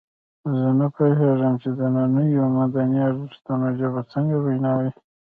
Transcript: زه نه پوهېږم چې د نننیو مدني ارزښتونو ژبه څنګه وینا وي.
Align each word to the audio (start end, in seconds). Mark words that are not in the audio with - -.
زه 0.57 0.67
نه 0.79 0.87
پوهېږم 0.95 1.53
چې 1.61 1.69
د 1.77 1.79
نننیو 1.95 2.45
مدني 2.57 2.99
ارزښتونو 3.09 3.67
ژبه 3.79 4.01
څنګه 4.11 4.35
وینا 4.45 4.71
وي. 4.79 4.89